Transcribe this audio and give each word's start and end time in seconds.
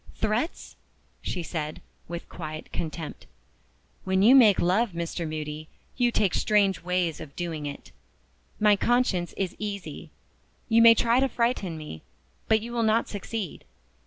"Threats?" 0.15 0.77
she 1.21 1.43
said, 1.43 1.79
with 2.07 2.27
quiet 2.27 2.71
contempt. 2.73 3.27
"When 4.03 4.23
you 4.23 4.33
make 4.33 4.59
love, 4.59 4.93
Mr. 4.93 5.29
Moody, 5.29 5.67
you 5.95 6.11
take 6.11 6.33
strange 6.33 6.81
ways 6.81 7.19
of 7.21 7.35
doing 7.35 7.67
it. 7.67 7.91
My 8.59 8.75
conscience 8.75 9.35
is 9.37 9.55
easy. 9.59 10.09
You 10.67 10.81
may 10.81 10.95
try 10.95 11.19
to 11.19 11.29
frighten 11.29 11.77
me, 11.77 12.01
but 12.47 12.61
you 12.61 12.71
will 12.73 12.81
not 12.81 13.09
succeed. 13.09 13.63